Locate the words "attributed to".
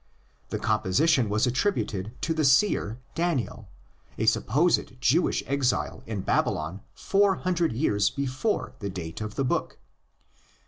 1.45-2.33